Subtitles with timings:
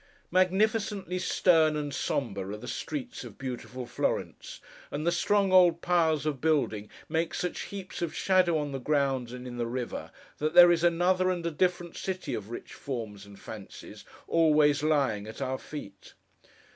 [0.31, 6.25] Magnificently stern and sombre are the streets of beautiful Florence; and the strong old piles
[6.25, 10.09] of building make such heaps of shadow, on the ground and in the river,
[10.39, 15.27] that there is another and a different city of rich forms and fancies, always lying
[15.27, 16.15] at our feet.